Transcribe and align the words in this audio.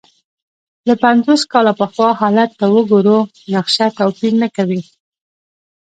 که 0.85 0.93
پنځوس 1.03 1.41
کاله 1.51 1.73
پخوا 1.79 2.07
حالت 2.21 2.49
ته 2.59 2.65
وګورو، 2.75 3.17
نقشه 3.53 3.87
توپیر 3.97 4.33
نه 4.41 4.47
کوي. 4.55 4.81